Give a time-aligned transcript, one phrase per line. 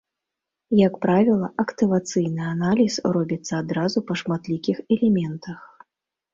[0.87, 5.59] Як правіла, актывацыйны аналіз робіцца адразу па шматлікіх элементах.